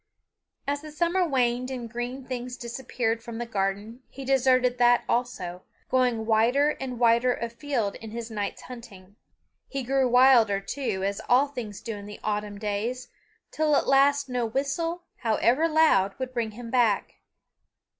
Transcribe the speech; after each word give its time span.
As 0.67 0.81
the 0.81 0.91
summer 0.91 1.27
waned 1.27 1.69
and 1.69 1.87
green 1.87 2.25
things 2.25 2.57
disappeared 2.57 3.21
from 3.21 3.37
the 3.37 3.45
garden 3.45 4.01
he 4.09 4.25
deserted 4.25 4.79
that 4.79 5.03
also, 5.07 5.61
going 5.91 6.25
wider 6.25 6.71
and 6.79 6.99
wider 6.99 7.35
afield 7.35 7.93
in 7.97 8.09
his 8.09 8.31
night's 8.31 8.63
hunting. 8.63 9.15
He 9.67 9.83
grew 9.83 10.09
wilder, 10.09 10.59
too, 10.59 11.03
as 11.03 11.21
all 11.29 11.45
things 11.45 11.81
do 11.81 11.95
in 11.97 12.07
the 12.07 12.19
autumn 12.23 12.57
days, 12.57 13.09
till 13.51 13.75
at 13.75 13.85
last 13.87 14.27
no 14.27 14.43
whistle, 14.43 15.03
however 15.17 15.69
loud, 15.69 16.17
would 16.17 16.33
bring 16.33 16.49
him 16.49 16.71
back. 16.71 17.17